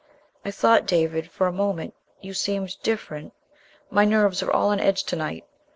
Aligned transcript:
"I 0.43 0.49
thought, 0.49 0.87
David, 0.87 1.29
for 1.29 1.45
a 1.45 1.51
moment... 1.53 1.93
you 2.21 2.33
seemed... 2.33 2.81
different. 2.81 3.33
My 3.91 4.03
nerves 4.03 4.41
are 4.41 4.51
all 4.51 4.69
on 4.69 4.79
edge 4.79 5.03
to 5.03 5.15
night." 5.15 5.45